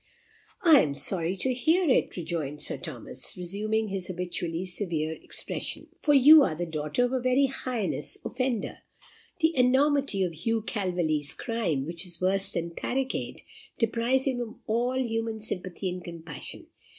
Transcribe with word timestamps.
"I 0.63 0.81
am 0.81 0.95
sorry 0.95 1.37
to 1.37 1.53
hear 1.53 1.87
it," 1.87 2.17
rejoined 2.17 2.59
Sir 2.63 2.75
Thomas, 2.77 3.37
resuming 3.37 3.89
his 3.89 4.07
habitually 4.07 4.65
severe 4.65 5.11
expression; 5.13 5.89
"for 6.01 6.15
you 6.15 6.41
are 6.41 6.55
the 6.55 6.65
daughter 6.65 7.05
of 7.05 7.13
a 7.13 7.19
very 7.19 7.45
heinous 7.45 8.17
offender. 8.25 8.79
The 9.41 9.55
enormity 9.55 10.23
of 10.23 10.33
Hugh 10.33 10.63
Calveley's 10.63 11.35
crime, 11.35 11.85
which 11.85 12.03
is 12.07 12.19
worse 12.19 12.49
than 12.49 12.71
parricide, 12.71 13.43
deprives 13.77 14.25
him 14.25 14.39
of 14.41 14.55
all 14.65 14.97
human 14.97 15.39
sympathy 15.39 15.87
and 15.89 16.03
compassion. 16.03 16.65